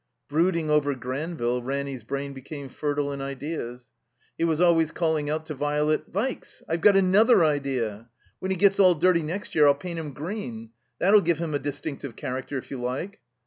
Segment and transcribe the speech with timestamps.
[0.29, 3.91] Brooding over Granville, Ranny 's brain became fertile in ideas.
[4.35, 6.63] He was always calling out to Violet:'* Vikes!
[6.67, 8.09] I've got another idea!
[8.39, 10.71] When he gets all dirty next year I'll paint him green.
[10.97, 13.19] That '11 give him a distinctive character, if you like."